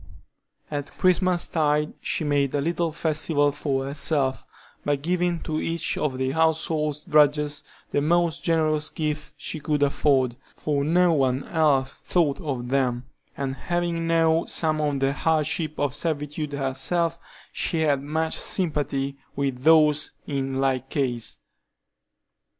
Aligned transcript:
At 0.71 0.97
Christmas 0.97 1.47
tide 1.47 1.93
she 2.01 2.23
made 2.23 2.55
a 2.55 2.59
little 2.59 2.91
festival 2.91 3.51
for 3.51 3.85
herself, 3.85 4.47
by 4.83 4.95
giving 4.95 5.39
to 5.41 5.61
each 5.61 5.95
of 5.95 6.17
the 6.17 6.31
household 6.31 6.97
drudges 7.07 7.63
the 7.91 8.01
most 8.01 8.43
generous 8.43 8.89
gift 8.89 9.35
she 9.37 9.59
could 9.59 9.83
afford, 9.83 10.37
for 10.55 10.83
no 10.83 11.13
one 11.13 11.43
else 11.49 12.01
thought 12.03 12.41
of 12.41 12.69
them, 12.69 13.03
and 13.37 13.55
having 13.55 14.07
known 14.07 14.47
some 14.47 14.81
of 14.81 14.99
the 15.01 15.13
hardships 15.13 15.77
of 15.77 15.93
servitude 15.93 16.53
herself, 16.53 17.19
she 17.53 17.81
had 17.81 18.01
much 18.01 18.39
sympathy 18.39 19.17
with 19.35 19.59
those 19.61 20.13
in 20.25 20.59
like 20.59 20.89
case. 20.89 21.37